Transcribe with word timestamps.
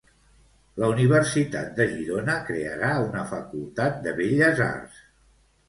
La 0.83 0.87
Universitat 0.93 1.69
de 1.81 1.87
Girona 1.91 2.39
crearà 2.49 2.91
una 3.05 3.29
facultat 3.35 4.03
de 4.09 4.17
Belles 4.25 4.67
Arts. 4.73 5.07